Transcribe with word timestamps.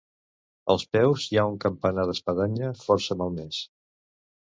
Als 0.73 0.85
peus 0.97 1.27
hi 1.35 1.39
ha 1.39 1.45
un 1.51 1.61
campanar 1.67 2.07
d'espadanya 2.13 2.75
força 2.83 3.23
malmés. 3.25 3.65